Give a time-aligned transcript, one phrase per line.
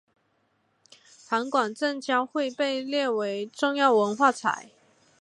[1.27, 4.71] 函馆正教会被列为重要文化财。